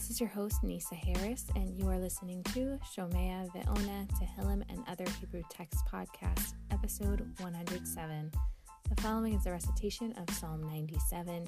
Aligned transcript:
This 0.00 0.08
is 0.08 0.18
your 0.18 0.30
host, 0.30 0.62
Nisa 0.62 0.94
Harris, 0.94 1.44
and 1.56 1.78
you 1.78 1.86
are 1.90 1.98
listening 1.98 2.42
to 2.54 2.78
Shomea 2.96 3.46
Ve'ona 3.52 4.08
Tehillim 4.18 4.62
and 4.70 4.82
Other 4.88 5.04
Hebrew 5.20 5.42
Text 5.50 5.80
Podcast, 5.92 6.54
episode 6.70 7.20
107. 7.40 8.32
The 8.88 9.02
following 9.02 9.34
is 9.34 9.44
a 9.44 9.50
recitation 9.50 10.14
of 10.14 10.34
Psalm 10.34 10.62
97, 10.62 11.46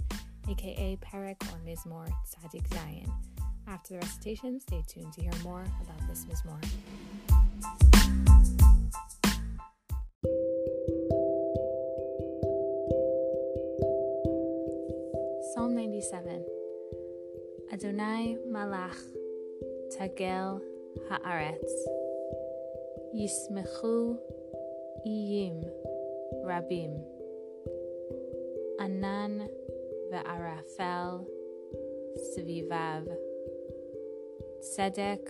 aka 0.51 0.99
Perek 0.99 1.43
or 1.51 1.61
Mizmor 1.67 2.13
Tzadik 2.29 2.69
Zayin. 2.69 3.11
After 3.67 3.95
the 3.95 4.01
recitation, 4.01 4.61
stay 4.61 4.85
tuned 4.87 5.15
to 5.15 5.23
hear 5.23 5.33
more 5.43 5.65
about 5.81 6.07
this 6.07 6.27
Mizmor. 6.27 6.63
Adonai 17.83 18.37
Malach 18.49 19.03
Tagel 19.91 20.61
Haaretz 21.11 21.75
Yismechu 23.13 24.17
Iyim 25.05 25.67
Rabim 26.47 27.03
Anan 28.79 29.49
Ve'arafel 30.13 31.27
Svivav 32.31 33.05
Tzedek 34.61 35.27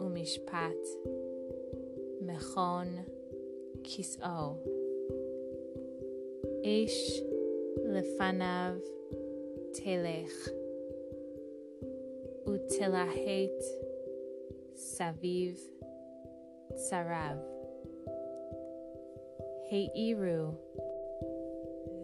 Umishpat 0.00 0.82
Mechon 2.22 3.06
Kis'o 3.84 4.58
Ish 6.62 7.22
Lefanav 7.88 8.76
Telech 9.72 10.59
Utilahet 12.50 13.62
Saviv 14.74 15.54
Sarav. 16.74 17.38
Heiru 19.70 20.58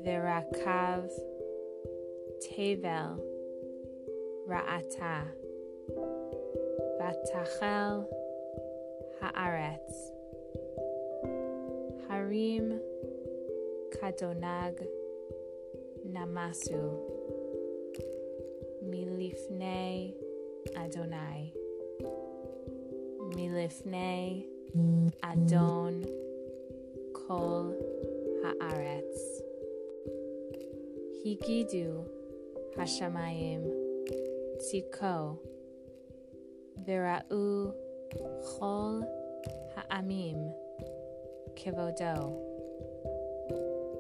Verakav 0.07 1.11
Tevel 2.39 3.19
Ra'ata. 4.47 5.27
Vatachel 7.01 8.07
Haaretz. 9.19 9.97
Harim 12.07 12.79
Kadonag 13.99 14.79
Namasu. 16.07 17.03
Milifnei 18.87 20.15
Adonai. 20.87 21.53
Milifnei 23.35 24.47
Adon 25.21 26.07
Kol 27.13 27.75
Haaretz. 28.43 29.21
Higidu 31.25 32.07
Hashamayim. 32.77 33.67
Tziko 34.63 35.39
Vira'u 36.87 37.75
Chol 38.47 39.03
Ha'amim. 39.75 40.39
Kevodo 41.57 42.39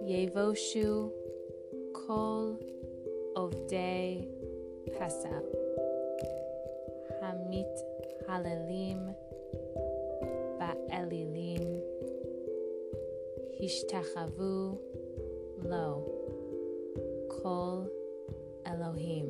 Yevoshu 0.06 1.11
Kol 1.93 2.56
Ovdei 3.34 4.28
Pesach 4.95 5.56
Hamit 7.26 7.75
Halelim 8.31 9.10
Ba'elilim 10.62 11.82
Hishtachavu 13.59 14.78
Lo 15.66 16.06
Kol 17.26 17.91
Elohim 18.62 19.26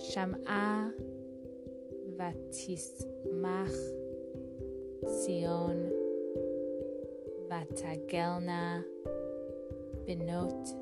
Sham'a 0.00 0.88
Vatismach 2.16 3.76
Zion 5.04 5.92
Vatagelna 7.52 8.80
Benot 10.08 10.72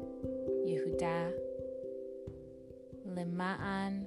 Yehuda 0.70 1.34
Lema'an 3.10 4.06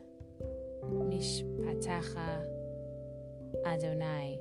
Mishpatacha 0.91 2.43
Adonai. 3.65 4.39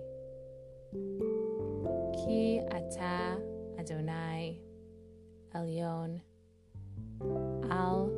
Ki 2.16 2.60
Ata 2.70 3.38
Adonai 3.78 4.58
Elyon 5.54 6.20
Al 7.70 8.10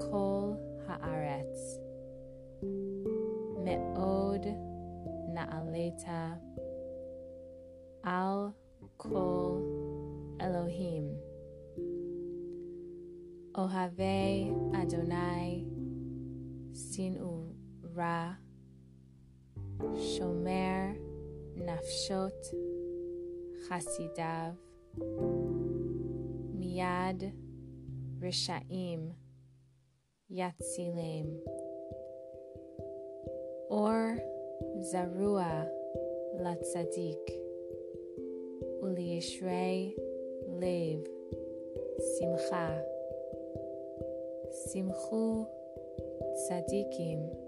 Kol 0.00 0.58
Haaretz. 0.86 1.78
Me'od 3.64 4.44
Na'aleta 5.34 6.38
Al 8.04 8.54
Kol 8.98 9.62
Elohim. 10.40 11.16
Ohave 13.54 14.50
Adonai 14.74 15.64
Sinu 16.74 17.23
Ra 17.94 18.34
Shomer 19.78 20.96
Nafshot 21.56 22.42
Chasidav 23.68 24.56
Miyad 26.58 27.32
Rishaim 28.20 29.12
Yatzilem 30.28 31.38
Or 33.70 34.18
Zarua 34.92 35.68
Latzadik 36.40 37.22
Uliyishrei 38.82 39.94
Lev 40.48 41.06
Simcha 42.18 42.82
Simchu 44.66 45.46
Tzadikim 46.34 47.43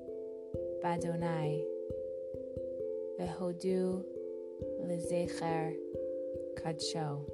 Vehodu 3.19 4.05
Lezecher 4.85 5.75
Kadsho. 6.57 7.25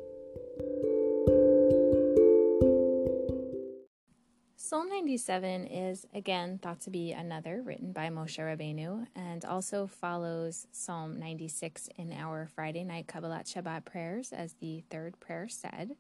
Psalm 4.57 4.89
97 4.89 5.67
is 5.67 6.07
again 6.15 6.59
thought 6.63 6.81
to 6.81 6.89
be 6.89 7.13
another 7.13 7.61
written 7.61 7.93
by 7.93 8.09
Moshe 8.09 8.39
Rabbeinu 8.39 9.07
and 9.15 9.45
also 9.45 9.87
follows 9.87 10.67
Psalm 10.73 11.21
96 11.21 11.91
in 11.99 12.11
our 12.15 12.49
Friday 12.55 12.85
night 12.85 13.07
Kabbalat 13.07 13.53
Shabbat 13.53 13.85
prayers 13.85 14.33
as 14.33 14.55
the 14.55 14.83
third 14.89 15.21
prayer 15.21 15.47
said. 15.47 15.97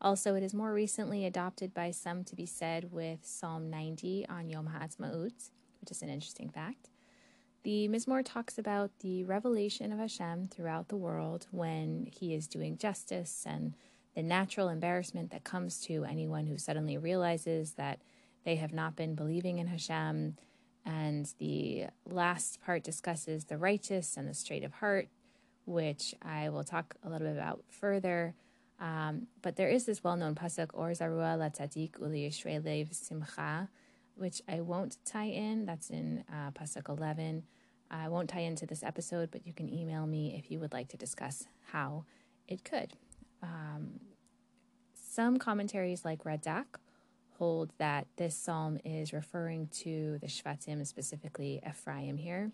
Also, 0.00 0.36
it 0.36 0.44
is 0.44 0.54
more 0.54 0.72
recently 0.72 1.26
adopted 1.26 1.74
by 1.74 1.90
some 1.90 2.22
to 2.22 2.36
be 2.36 2.46
said 2.46 2.92
with 2.92 3.18
Psalm 3.24 3.68
90 3.68 4.26
on 4.28 4.48
Yom 4.48 4.68
HaAtzmaut, 4.68 5.50
which 5.84 5.90
is 5.90 6.02
an 6.02 6.08
interesting 6.08 6.48
fact. 6.48 6.88
The 7.62 7.88
Mizmor 7.88 8.24
talks 8.24 8.56
about 8.56 8.90
the 9.00 9.24
revelation 9.24 9.92
of 9.92 9.98
Hashem 9.98 10.48
throughout 10.48 10.88
the 10.88 10.96
world 10.96 11.46
when 11.50 12.08
he 12.10 12.34
is 12.34 12.46
doing 12.46 12.78
justice 12.78 13.44
and 13.46 13.74
the 14.14 14.22
natural 14.22 14.70
embarrassment 14.70 15.30
that 15.32 15.44
comes 15.44 15.80
to 15.82 16.04
anyone 16.04 16.46
who 16.46 16.56
suddenly 16.56 16.96
realizes 16.96 17.72
that 17.72 18.00
they 18.44 18.56
have 18.56 18.72
not 18.72 18.96
been 18.96 19.14
believing 19.14 19.58
in 19.58 19.66
Hashem. 19.66 20.36
And 20.86 21.34
the 21.38 21.86
last 22.06 22.62
part 22.64 22.82
discusses 22.82 23.44
the 23.44 23.58
righteous 23.58 24.16
and 24.16 24.26
the 24.26 24.34
straight 24.34 24.64
of 24.64 24.72
heart, 24.72 25.08
which 25.66 26.14
I 26.22 26.48
will 26.48 26.64
talk 26.64 26.94
a 27.04 27.10
little 27.10 27.28
bit 27.28 27.36
about 27.36 27.62
further. 27.68 28.34
Um, 28.80 29.26
but 29.42 29.56
there 29.56 29.68
is 29.68 29.84
this 29.84 30.02
well 30.02 30.16
known 30.16 30.34
pasuk, 30.34 30.70
Or 30.72 30.90
Zarua 30.92 31.36
Latzadik 31.38 32.00
Uli 32.00 32.30
Lev 32.64 32.88
Simcha, 32.92 33.68
which 34.16 34.42
I 34.48 34.60
won't 34.60 34.98
tie 35.04 35.24
in. 35.26 35.66
That's 35.66 35.90
in 35.90 36.24
uh, 36.32 36.50
pasuk 36.50 36.88
11. 36.88 37.44
I 37.90 38.08
won't 38.08 38.30
tie 38.30 38.40
into 38.40 38.66
this 38.66 38.82
episode, 38.82 39.30
but 39.30 39.46
you 39.46 39.52
can 39.52 39.72
email 39.72 40.06
me 40.06 40.34
if 40.38 40.50
you 40.50 40.58
would 40.60 40.72
like 40.72 40.88
to 40.88 40.96
discuss 40.96 41.46
how 41.72 42.04
it 42.48 42.64
could. 42.64 42.94
Um, 43.42 44.00
some 44.94 45.38
commentaries, 45.38 46.04
like 46.04 46.24
Radak, 46.24 46.64
hold 47.38 47.70
that 47.78 48.06
this 48.16 48.36
psalm 48.36 48.78
is 48.84 49.12
referring 49.12 49.68
to 49.68 50.18
the 50.20 50.26
Shvatim, 50.26 50.84
specifically 50.86 51.60
Ephraim 51.66 52.16
here, 52.16 52.52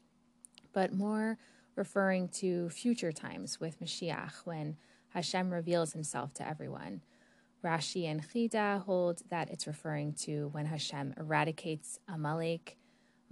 but 0.73 0.93
more 0.93 1.39
referring 1.77 2.29
to 2.29 2.69
future 2.71 3.12
times 3.12 3.61
with 3.61 3.81
Mashiach 3.81 4.45
when 4.45 4.77
Hashem 5.11 5.51
reveals 5.51 5.93
himself 5.93 6.35
to 6.35 6.47
everyone. 6.47 7.03
Rashi 7.62 8.05
and 8.07 8.23
Chida 8.23 8.83
hold 8.85 9.23
that 9.29 9.51
it's 9.51 9.67
referring 9.67 10.15
to 10.15 10.49
when 10.53 10.67
Hashem 10.67 11.15
eradicates 11.19 11.99
Amalek 12.09 12.77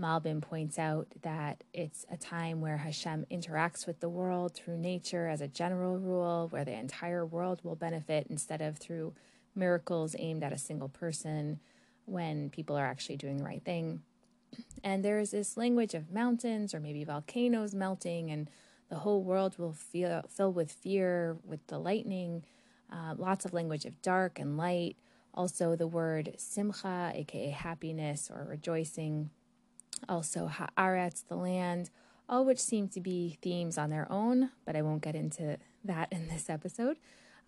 Malbim 0.00 0.40
points 0.40 0.78
out 0.78 1.08
that 1.22 1.64
it's 1.74 2.06
a 2.10 2.16
time 2.16 2.60
where 2.60 2.76
Hashem 2.76 3.26
interacts 3.30 3.86
with 3.86 4.00
the 4.00 4.08
world 4.08 4.54
through 4.54 4.78
nature 4.78 5.26
as 5.26 5.40
a 5.40 5.48
general 5.48 5.98
rule, 5.98 6.46
where 6.50 6.64
the 6.64 6.72
entire 6.72 7.26
world 7.26 7.60
will 7.64 7.74
benefit 7.74 8.28
instead 8.30 8.60
of 8.60 8.78
through 8.78 9.14
miracles 9.56 10.14
aimed 10.18 10.44
at 10.44 10.52
a 10.52 10.58
single 10.58 10.88
person 10.88 11.58
when 12.04 12.48
people 12.50 12.76
are 12.76 12.86
actually 12.86 13.16
doing 13.16 13.38
the 13.38 13.44
right 13.44 13.64
thing. 13.64 14.02
And 14.84 15.04
there 15.04 15.18
is 15.18 15.32
this 15.32 15.56
language 15.56 15.94
of 15.94 16.12
mountains 16.12 16.74
or 16.74 16.80
maybe 16.80 17.02
volcanoes 17.02 17.74
melting, 17.74 18.30
and 18.30 18.48
the 18.88 18.96
whole 18.96 19.22
world 19.22 19.58
will 19.58 19.72
feel 19.72 20.24
fill 20.28 20.52
with 20.52 20.70
fear 20.70 21.36
with 21.44 21.66
the 21.66 21.78
lightning. 21.78 22.44
Uh, 22.92 23.14
lots 23.16 23.44
of 23.44 23.52
language 23.52 23.84
of 23.84 24.00
dark 24.02 24.38
and 24.38 24.56
light. 24.56 24.96
Also, 25.34 25.76
the 25.76 25.86
word 25.86 26.34
simcha, 26.36 27.12
aka 27.14 27.50
happiness 27.50 28.30
or 28.32 28.46
rejoicing. 28.48 29.30
Also, 30.08 30.50
haaretz, 30.76 31.26
the 31.26 31.36
land, 31.36 31.90
all 32.28 32.44
which 32.44 32.60
seem 32.60 32.88
to 32.88 33.00
be 33.00 33.38
themes 33.42 33.78
on 33.78 33.90
their 33.90 34.10
own, 34.10 34.50
but 34.64 34.76
I 34.76 34.82
won't 34.82 35.02
get 35.02 35.14
into 35.14 35.58
that 35.84 36.12
in 36.12 36.28
this 36.28 36.48
episode. 36.48 36.98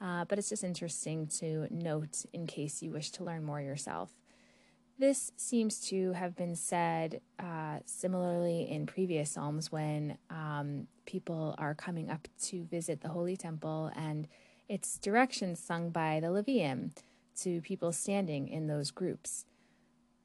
Uh, 0.00 0.24
but 0.24 0.38
it's 0.38 0.48
just 0.48 0.64
interesting 0.64 1.26
to 1.26 1.66
note 1.70 2.24
in 2.32 2.46
case 2.46 2.82
you 2.82 2.90
wish 2.90 3.10
to 3.12 3.24
learn 3.24 3.44
more 3.44 3.60
yourself. 3.60 4.10
This 4.98 5.32
seems 5.36 5.80
to 5.88 6.12
have 6.12 6.36
been 6.36 6.56
said 6.56 7.20
uh, 7.38 7.78
similarly 7.86 8.70
in 8.70 8.86
previous 8.86 9.30
Psalms 9.30 9.72
when 9.72 10.18
um, 10.28 10.88
people 11.06 11.54
are 11.58 11.74
coming 11.74 12.10
up 12.10 12.28
to 12.44 12.64
visit 12.64 13.00
the 13.00 13.08
Holy 13.08 13.36
Temple 13.36 13.90
and 13.96 14.28
it's 14.70 14.98
directions 14.98 15.58
sung 15.58 15.90
by 15.90 16.20
the 16.20 16.28
Leviim 16.28 16.92
to 17.40 17.60
people 17.60 17.90
standing 17.90 18.46
in 18.46 18.68
those 18.68 18.92
groups. 18.92 19.44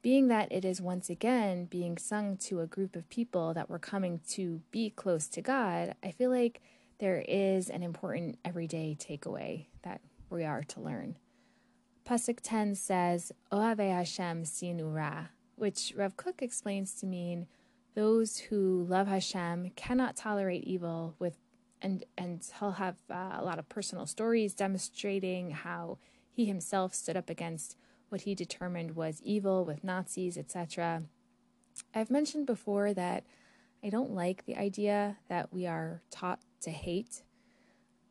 Being 0.02 0.28
that 0.28 0.52
it 0.52 0.64
is 0.64 0.80
once 0.80 1.10
again 1.10 1.64
being 1.64 1.98
sung 1.98 2.36
to 2.36 2.60
a 2.60 2.66
group 2.66 2.94
of 2.94 3.08
people 3.08 3.52
that 3.54 3.68
were 3.68 3.80
coming 3.80 4.20
to 4.30 4.60
be 4.70 4.90
close 4.90 5.26
to 5.30 5.42
God, 5.42 5.96
I 6.00 6.12
feel 6.12 6.30
like 6.30 6.62
there 7.00 7.24
is 7.26 7.68
an 7.68 7.82
important 7.82 8.38
everyday 8.44 8.96
takeaway 8.96 9.66
that 9.82 10.00
we 10.30 10.44
are 10.44 10.62
to 10.62 10.80
learn. 10.80 11.16
Pasuk 12.08 12.38
10 12.40 12.76
says, 12.76 13.32
Oave 13.50 13.78
Hashem 13.78 14.44
sinura, 14.44 15.30
which 15.56 15.92
Rav 15.96 16.16
Kook 16.16 16.40
explains 16.40 16.94
to 17.00 17.06
mean 17.06 17.48
those 17.96 18.38
who 18.38 18.86
love 18.88 19.08
Hashem 19.08 19.72
cannot 19.74 20.14
tolerate 20.14 20.62
evil 20.62 21.16
with 21.18 21.36
and 21.82 22.04
and 22.16 22.46
he'll 22.58 22.72
have 22.72 22.96
uh, 23.10 23.32
a 23.34 23.44
lot 23.44 23.58
of 23.58 23.68
personal 23.68 24.06
stories 24.06 24.54
demonstrating 24.54 25.50
how 25.50 25.98
he 26.30 26.44
himself 26.44 26.94
stood 26.94 27.16
up 27.16 27.30
against 27.30 27.76
what 28.08 28.22
he 28.22 28.34
determined 28.34 28.94
was 28.94 29.20
evil 29.24 29.64
with 29.64 29.84
Nazis, 29.84 30.36
etc. 30.36 31.02
I've 31.94 32.10
mentioned 32.10 32.46
before 32.46 32.94
that 32.94 33.24
I 33.84 33.90
don't 33.90 34.14
like 34.14 34.46
the 34.46 34.56
idea 34.56 35.18
that 35.28 35.52
we 35.52 35.66
are 35.66 36.02
taught 36.10 36.40
to 36.62 36.70
hate 36.70 37.22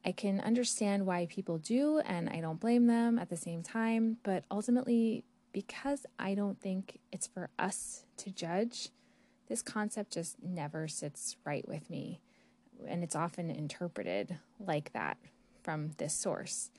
I 0.06 0.12
can 0.12 0.40
understand 0.40 1.08
why 1.08 1.26
people 1.26 1.58
do, 1.58 2.00
and 2.00 2.30
I 2.30 2.40
don't 2.40 2.60
blame 2.60 2.86
them 2.86 3.18
at 3.18 3.30
the 3.30 3.36
same 3.36 3.64
time. 3.64 4.18
But 4.22 4.44
ultimately, 4.52 5.26
because 5.52 6.06
I 6.20 6.36
don't 6.36 6.62
think 6.62 7.00
it's 7.12 7.26
for 7.26 7.50
us 7.58 8.06
to 8.18 8.30
judge, 8.30 8.90
this 9.48 9.64
concept 9.64 10.14
just 10.14 10.38
never 10.44 10.88
sits 10.88 11.38
right 11.44 11.68
with 11.68 11.90
me. 11.90 12.22
And 12.88 13.04
it's 13.04 13.16
often 13.16 13.50
interpreted 13.50 14.38
like 14.60 14.94
that 14.94 15.18
from 15.64 15.92
this 15.98 16.14
source. 16.14 16.72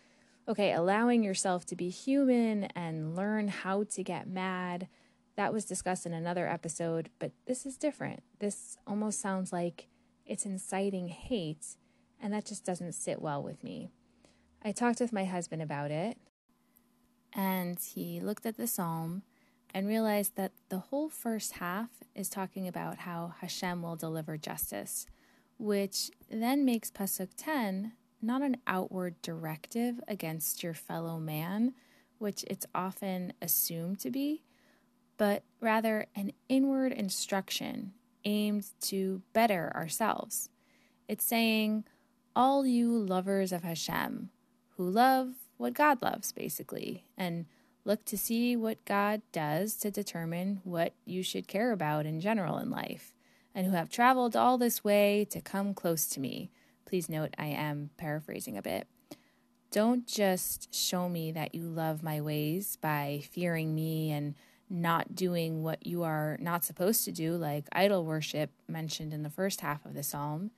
Okay, 0.48 0.72
allowing 0.72 1.24
yourself 1.24 1.64
to 1.66 1.76
be 1.76 1.88
human 1.88 2.64
and 2.76 3.16
learn 3.16 3.48
how 3.48 3.84
to 3.84 4.02
get 4.04 4.28
mad, 4.28 4.88
that 5.36 5.52
was 5.52 5.64
discussed 5.64 6.06
in 6.06 6.14
another 6.14 6.48
episode, 6.48 7.10
but 7.18 7.32
this 7.46 7.66
is 7.66 7.76
different. 7.76 8.22
This 8.38 8.78
almost 8.86 9.20
sounds 9.20 9.52
like 9.52 9.88
it's 10.24 10.46
inciting 10.46 11.08
hate 11.08 11.76
and 12.20 12.32
that 12.32 12.46
just 12.46 12.64
doesn't 12.64 12.92
sit 12.92 13.20
well 13.20 13.42
with 13.42 13.62
me. 13.62 13.90
I 14.64 14.72
talked 14.72 15.00
with 15.00 15.12
my 15.12 15.24
husband 15.24 15.62
about 15.62 15.90
it, 15.90 16.16
and 17.32 17.78
he 17.78 18.20
looked 18.20 18.46
at 18.46 18.56
the 18.56 18.66
psalm 18.66 19.22
and 19.74 19.86
realized 19.86 20.36
that 20.36 20.52
the 20.70 20.78
whole 20.78 21.08
first 21.08 21.54
half 21.54 21.90
is 22.14 22.28
talking 22.28 22.66
about 22.66 22.98
how 22.98 23.34
Hashem 23.40 23.82
will 23.82 23.96
deliver 23.96 24.38
justice, 24.38 25.06
which 25.58 26.10
then 26.30 26.64
makes 26.64 26.90
Pasuk 26.90 27.30
10 27.36 27.92
not 28.22 28.42
an 28.42 28.56
outward 28.66 29.20
directive 29.22 30.00
against 30.08 30.62
your 30.62 30.74
fellow 30.74 31.18
man, 31.18 31.74
which 32.18 32.44
it's 32.48 32.66
often 32.74 33.32
assumed 33.40 34.00
to 34.00 34.10
be, 34.10 34.42
but 35.16 35.44
rather 35.60 36.06
an 36.14 36.32
inward 36.48 36.92
instruction 36.92 37.92
aimed 38.24 38.66
to 38.80 39.22
better 39.32 39.72
ourselves. 39.74 40.48
It's 41.08 41.24
saying, 41.24 41.84
all 42.34 42.66
you 42.66 42.90
lovers 42.90 43.52
of 43.52 43.62
Hashem 43.62 44.30
who 44.76 44.90
love 44.90 45.34
what 45.56 45.72
God 45.72 46.02
loves, 46.02 46.32
basically, 46.32 47.04
and 47.16 47.46
look 47.84 48.04
to 48.04 48.18
see 48.18 48.56
what 48.56 48.84
God 48.84 49.22
does 49.32 49.74
to 49.76 49.90
determine 49.90 50.60
what 50.64 50.92
you 51.04 51.22
should 51.22 51.48
care 51.48 51.72
about 51.72 52.04
in 52.04 52.20
general 52.20 52.58
in 52.58 52.70
life, 52.70 53.14
and 53.56 53.66
who 53.66 53.72
have 53.72 53.88
traveled 53.88 54.36
all 54.36 54.58
this 54.58 54.84
way 54.84 55.26
to 55.30 55.40
come 55.40 55.74
close 55.74 56.06
to 56.06 56.20
me. 56.20 56.50
Please 56.84 57.08
note 57.08 57.34
I 57.38 57.46
am 57.46 57.90
paraphrasing 57.96 58.56
a 58.56 58.62
bit. 58.62 58.86
Don't 59.72 60.06
just 60.06 60.72
show 60.72 61.08
me 61.08 61.32
that 61.32 61.54
you 61.54 61.62
love 61.62 62.02
my 62.02 62.20
ways 62.20 62.76
by 62.80 63.22
fearing 63.32 63.74
me 63.74 64.12
and 64.12 64.36
not 64.68 65.14
doing 65.14 65.62
what 65.62 65.86
you 65.86 66.02
are 66.02 66.36
not 66.40 66.64
supposed 66.64 67.04
to 67.06 67.12
do, 67.12 67.32
like 67.36 67.66
idol 67.72 68.04
worship 68.04 68.50
mentioned 68.68 69.12
in 69.14 69.22
the 69.22 69.30
first 69.30 69.62
half 69.62 69.84
of 69.84 69.94
the 69.94 70.02
psalm 70.02 70.50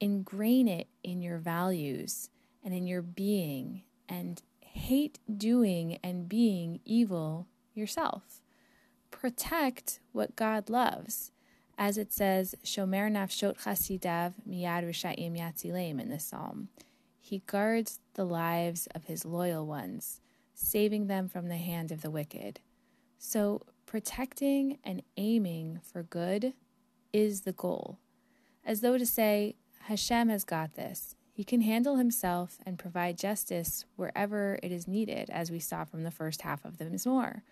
ingrain 0.00 0.68
it 0.68 0.88
in 1.02 1.22
your 1.22 1.38
values 1.38 2.28
and 2.62 2.74
in 2.74 2.86
your 2.86 3.02
being 3.02 3.82
and 4.08 4.42
hate 4.60 5.18
doing 5.36 5.98
and 6.02 6.28
being 6.28 6.80
evil 6.84 7.46
yourself. 7.74 8.42
Protect 9.10 10.00
what 10.12 10.36
God 10.36 10.68
loves. 10.68 11.32
As 11.78 11.98
it 11.98 12.12
says, 12.12 12.54
Shomer 12.64 13.10
nafshot 13.10 13.58
chasidav 13.62 14.34
miyad 14.48 14.84
rishayim 14.84 15.38
yatzileim 15.38 16.00
in 16.00 16.08
this 16.08 16.24
psalm. 16.24 16.68
He 17.20 17.42
guards 17.46 18.00
the 18.14 18.24
lives 18.24 18.88
of 18.94 19.04
his 19.04 19.24
loyal 19.24 19.66
ones, 19.66 20.20
saving 20.54 21.06
them 21.06 21.28
from 21.28 21.48
the 21.48 21.56
hand 21.56 21.92
of 21.92 22.00
the 22.00 22.10
wicked. 22.10 22.60
So, 23.18 23.62
protecting 23.84 24.78
and 24.84 25.02
aiming 25.16 25.80
for 25.82 26.02
good 26.02 26.54
is 27.12 27.42
the 27.42 27.52
goal. 27.52 27.98
As 28.64 28.80
though 28.80 28.96
to 28.96 29.06
say, 29.06 29.56
Hashem 29.80 30.28
has 30.28 30.44
got 30.44 30.74
this. 30.74 31.14
He 31.32 31.44
can 31.44 31.60
handle 31.60 31.96
himself 31.96 32.58
and 32.64 32.78
provide 32.78 33.18
justice 33.18 33.84
wherever 33.96 34.58
it 34.62 34.72
is 34.72 34.88
needed, 34.88 35.28
as 35.28 35.50
we 35.50 35.60
saw 35.60 35.84
from 35.84 36.02
the 36.02 36.10
first 36.10 36.42
half 36.42 36.64
of 36.64 36.78
the 36.78 36.86
Mizmor. 36.86 37.42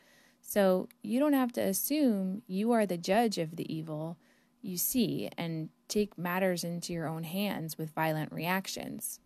So 0.47 0.89
you 1.03 1.19
don't 1.19 1.33
have 1.33 1.53
to 1.53 1.63
assume 1.63 2.43
you 2.47 2.71
are 2.73 2.85
the 2.85 2.99
judge 2.99 3.39
of 3.39 3.57
the 3.57 3.75
evil 3.75 4.19
you 4.61 4.77
see 4.77 5.31
and 5.39 5.71
take 5.89 6.19
matters 6.19 6.63
into 6.63 6.93
your 6.93 7.09
own 7.09 7.25
hands 7.25 7.79
with 7.79 7.95
violent 7.95 8.31
reactions. 8.31 9.21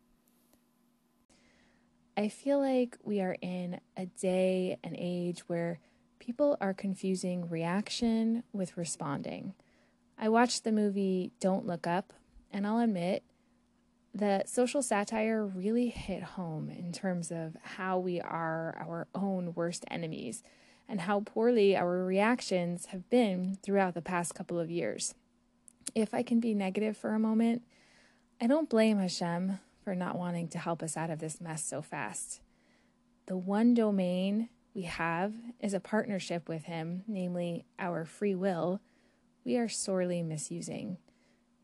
I 2.16 2.28
feel 2.28 2.60
like 2.60 2.96
we 3.02 3.20
are 3.20 3.36
in 3.42 3.80
a 3.96 4.06
day 4.06 4.78
and 4.82 4.94
age 4.96 5.40
where 5.48 5.80
people 6.20 6.56
are 6.60 6.72
confusing 6.72 7.48
reaction 7.48 8.44
with 8.52 8.76
responding. 8.76 9.54
I 10.16 10.28
watched 10.28 10.62
the 10.62 10.72
movie 10.72 11.32
Don't 11.40 11.66
Look 11.66 11.86
Up 11.86 12.12
and 12.52 12.66
I'll 12.66 12.78
admit 12.78 13.24
the 14.14 14.44
social 14.46 14.82
satire 14.82 15.44
really 15.44 15.88
hit 15.88 16.22
home 16.22 16.70
in 16.70 16.92
terms 16.92 17.30
of 17.30 17.56
how 17.62 17.98
we 17.98 18.20
are 18.20 18.74
our 18.80 19.08
own 19.14 19.52
worst 19.54 19.84
enemies 19.90 20.42
and 20.88 21.02
how 21.02 21.20
poorly 21.20 21.76
our 21.76 22.04
reactions 22.04 22.86
have 22.86 23.08
been 23.10 23.58
throughout 23.62 23.94
the 23.94 24.02
past 24.02 24.34
couple 24.34 24.58
of 24.58 24.70
years. 24.70 25.14
If 25.94 26.14
I 26.14 26.22
can 26.22 26.40
be 26.40 26.54
negative 26.54 26.96
for 26.96 27.14
a 27.14 27.18
moment, 27.18 27.62
I 28.40 28.46
don't 28.46 28.70
blame 28.70 28.98
Hashem 28.98 29.58
for 29.84 29.94
not 29.94 30.18
wanting 30.18 30.48
to 30.48 30.58
help 30.58 30.82
us 30.82 30.96
out 30.96 31.10
of 31.10 31.18
this 31.18 31.40
mess 31.40 31.64
so 31.64 31.82
fast. 31.82 32.40
The 33.26 33.36
one 33.36 33.74
domain 33.74 34.48
we 34.74 34.82
have 34.82 35.34
is 35.60 35.74
a 35.74 35.80
partnership 35.80 36.48
with 36.48 36.64
Him, 36.64 37.02
namely 37.06 37.64
our 37.78 38.04
free 38.04 38.34
will, 38.34 38.80
we 39.44 39.56
are 39.56 39.68
sorely 39.68 40.22
misusing 40.22 40.98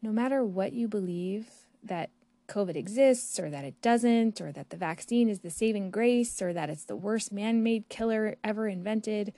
no 0.04 0.12
matter 0.12 0.44
what 0.44 0.74
you 0.74 0.86
believe 0.86 1.48
that 1.82 2.10
COVID 2.48 2.76
exists 2.76 3.38
or 3.38 3.50
that 3.50 3.64
it 3.64 3.80
doesn't, 3.80 4.40
or 4.40 4.52
that 4.52 4.70
the 4.70 4.76
vaccine 4.76 5.28
is 5.28 5.40
the 5.40 5.50
saving 5.50 5.90
grace, 5.90 6.40
or 6.42 6.52
that 6.52 6.70
it's 6.70 6.84
the 6.84 6.96
worst 6.96 7.32
man 7.32 7.62
made 7.62 7.88
killer 7.88 8.36
ever 8.44 8.68
invented, 8.68 9.32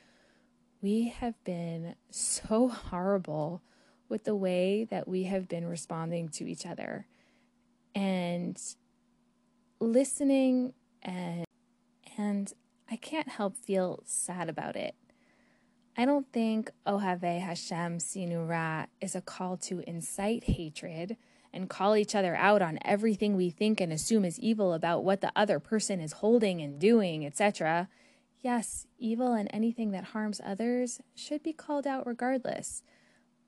we 0.82 1.08
have 1.08 1.42
been 1.44 1.94
so 2.10 2.68
horrible 2.68 3.62
with 4.08 4.24
the 4.24 4.36
way 4.36 4.84
that 4.84 5.08
we 5.08 5.24
have 5.24 5.48
been 5.48 5.66
responding 5.66 6.28
to 6.28 6.44
each 6.44 6.66
other. 6.66 7.06
And 7.94 8.60
listening 9.80 10.74
and 11.02 11.44
and 12.16 12.52
I 12.90 12.96
can't 12.96 13.28
help 13.28 13.56
feel 13.56 14.02
sad 14.04 14.48
about 14.48 14.76
it. 14.76 14.94
I 15.96 16.04
don't 16.04 16.30
think 16.32 16.70
Ohave 16.86 17.40
Hashem 17.40 17.98
Sinura 17.98 18.86
is 19.00 19.14
a 19.14 19.20
call 19.20 19.56
to 19.58 19.80
incite 19.86 20.44
hatred 20.44 21.16
and 21.52 21.70
call 21.70 21.96
each 21.96 22.14
other 22.14 22.34
out 22.34 22.62
on 22.62 22.78
everything 22.84 23.36
we 23.36 23.50
think 23.50 23.80
and 23.80 23.92
assume 23.92 24.24
is 24.24 24.38
evil 24.38 24.72
about 24.72 25.04
what 25.04 25.20
the 25.20 25.32
other 25.34 25.58
person 25.58 26.00
is 26.00 26.12
holding 26.12 26.60
and 26.60 26.78
doing, 26.78 27.24
etc. 27.24 27.88
Yes, 28.40 28.86
evil 28.98 29.32
and 29.32 29.48
anything 29.52 29.90
that 29.90 30.04
harms 30.04 30.40
others 30.44 31.00
should 31.14 31.42
be 31.42 31.52
called 31.52 31.86
out 31.86 32.06
regardless, 32.06 32.82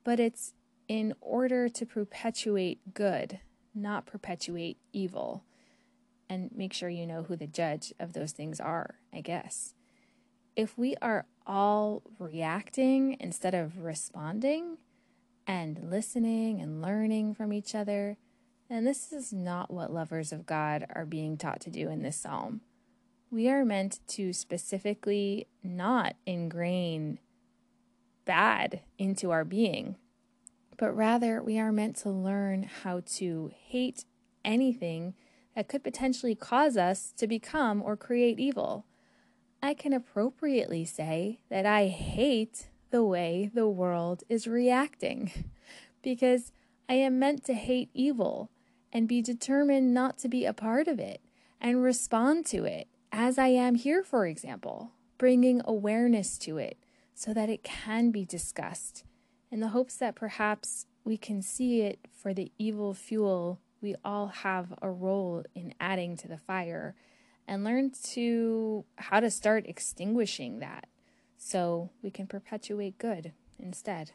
but 0.03 0.19
it's 0.19 0.53
in 0.87 1.13
order 1.21 1.69
to 1.69 1.85
perpetuate 1.85 2.93
good, 2.93 3.39
not 3.73 4.05
perpetuate 4.05 4.77
evil. 4.91 5.43
And 6.29 6.51
make 6.53 6.73
sure 6.73 6.89
you 6.89 7.07
know 7.07 7.23
who 7.23 7.35
the 7.35 7.47
judge 7.47 7.93
of 7.99 8.13
those 8.13 8.33
things 8.33 8.59
are, 8.59 8.95
I 9.13 9.21
guess. 9.21 9.73
If 10.55 10.77
we 10.77 10.95
are 11.01 11.25
all 11.47 12.03
reacting 12.19 13.17
instead 13.19 13.55
of 13.55 13.79
responding 13.79 14.77
and 15.49 15.89
listening 15.89 16.61
and 16.61 16.81
learning 16.81 17.33
from 17.33 17.51
each 17.51 17.73
other, 17.73 18.17
And 18.69 18.85
this 18.85 19.11
is 19.11 19.33
not 19.33 19.73
what 19.73 19.91
lovers 19.91 20.31
of 20.31 20.45
God 20.45 20.85
are 20.93 21.05
being 21.05 21.37
taught 21.37 21.59
to 21.61 21.71
do 21.71 21.89
in 21.89 22.03
this 22.03 22.17
psalm. 22.17 22.61
We 23.31 23.49
are 23.49 23.65
meant 23.65 23.99
to 24.09 24.31
specifically 24.31 25.47
not 25.63 26.15
ingrain 26.27 27.17
bad 28.25 28.81
into 28.99 29.31
our 29.31 29.43
being 29.43 29.95
but 30.79 30.95
rather 30.95 31.43
we 31.43 31.59
are 31.59 31.73
meant 31.73 31.97
to 31.97 32.09
learn 32.09 32.63
how 32.83 33.01
to 33.05 33.51
hate 33.53 34.05
anything 34.45 35.13
that 35.53 35.67
could 35.67 35.83
potentially 35.83 36.35
cause 36.35 36.77
us 36.77 37.11
to 37.17 37.27
become 37.27 37.81
or 37.81 37.97
create 37.97 38.39
evil. 38.39 38.85
I 39.61 39.73
can 39.73 39.91
appropriately 39.91 40.85
say 40.85 41.41
that 41.49 41.65
I 41.65 41.87
hate 41.87 42.69
the 42.91 43.03
way 43.03 43.49
the 43.53 43.67
world 43.67 44.23
is 44.29 44.47
reacting. 44.47 45.31
Because 46.01 46.51
I 46.87 46.93
am 46.93 47.19
meant 47.19 47.43
to 47.45 47.53
hate 47.53 47.89
evil 47.93 48.49
and 48.91 49.07
be 49.07 49.21
determined 49.21 49.93
not 49.93 50.17
to 50.19 50.29
be 50.29 50.45
a 50.45 50.53
part 50.53 50.87
of 50.87 50.99
it 50.99 51.21
and 51.59 51.83
respond 51.83 52.45
to 52.47 52.63
it 52.63 52.87
as 53.11 53.37
I 53.37 53.47
am 53.47 53.75
here, 53.75 54.03
for 54.03 54.25
example, 54.25 54.91
bringing 55.17 55.61
awareness 55.65 56.37
to 56.39 56.57
it 56.57 56.77
so 57.13 57.33
that 57.33 57.49
it 57.49 57.63
can 57.63 58.11
be 58.11 58.23
discussed 58.23 59.03
in 59.51 59.59
the 59.59 59.69
hopes 59.69 59.97
that 59.97 60.15
perhaps 60.15 60.85
we 61.03 61.17
can 61.17 61.41
see 61.41 61.81
it 61.81 61.99
for 62.11 62.33
the 62.33 62.51
evil 62.57 62.93
fuel 62.93 63.59
we 63.81 63.95
all 64.03 64.27
have 64.27 64.73
a 64.81 64.89
role 64.89 65.43
in 65.55 65.73
adding 65.79 66.17
to 66.17 66.27
the 66.27 66.37
fire 66.37 66.95
and 67.47 67.63
learn 67.63 67.91
to 68.03 68.85
how 68.97 69.19
to 69.19 69.31
start 69.31 69.65
extinguishing 69.67 70.59
that 70.59 70.87
so 71.39 71.89
we 72.03 72.11
can 72.11 72.27
perpetuate 72.27 72.99
good 72.99 73.33
instead. 73.57 74.11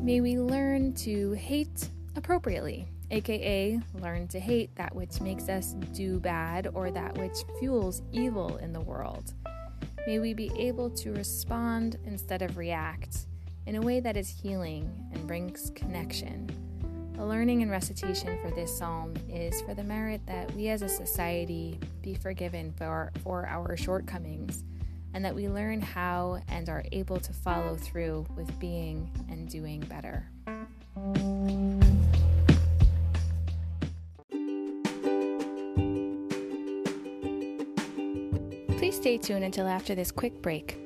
May 0.00 0.20
we 0.20 0.38
learn 0.38 0.94
to 0.94 1.32
hate 1.32 1.88
appropriately 2.14 2.86
aka 3.10 3.80
learn 4.00 4.26
to 4.28 4.40
hate 4.40 4.74
that 4.76 4.94
which 4.94 5.20
makes 5.20 5.48
us 5.48 5.74
do 5.92 6.18
bad 6.18 6.68
or 6.74 6.90
that 6.90 7.16
which 7.18 7.36
fuels 7.58 8.02
evil 8.12 8.56
in 8.58 8.72
the 8.72 8.80
world. 8.80 9.32
May 10.06 10.18
we 10.18 10.34
be 10.34 10.50
able 10.56 10.90
to 10.90 11.12
respond 11.12 11.98
instead 12.04 12.42
of 12.42 12.56
react 12.56 13.26
in 13.66 13.76
a 13.76 13.80
way 13.80 14.00
that 14.00 14.16
is 14.16 14.28
healing 14.28 14.92
and 15.12 15.26
brings 15.26 15.70
connection. 15.74 16.65
The 17.16 17.24
learning 17.24 17.62
and 17.62 17.70
recitation 17.70 18.38
for 18.42 18.50
this 18.50 18.76
psalm 18.76 19.14
is 19.26 19.62
for 19.62 19.72
the 19.72 19.82
merit 19.82 20.20
that 20.26 20.52
we 20.52 20.68
as 20.68 20.82
a 20.82 20.88
society 20.88 21.80
be 22.02 22.14
forgiven 22.14 22.74
for, 22.76 23.10
for 23.24 23.46
our 23.46 23.74
shortcomings 23.74 24.62
and 25.14 25.24
that 25.24 25.34
we 25.34 25.48
learn 25.48 25.80
how 25.80 26.42
and 26.48 26.68
are 26.68 26.84
able 26.92 27.18
to 27.18 27.32
follow 27.32 27.74
through 27.74 28.26
with 28.36 28.60
being 28.60 29.10
and 29.30 29.48
doing 29.48 29.80
better. 29.80 30.28
Please 38.76 38.96
stay 38.96 39.16
tuned 39.16 39.42
until 39.42 39.66
after 39.66 39.94
this 39.94 40.12
quick 40.12 40.42
break. 40.42 40.85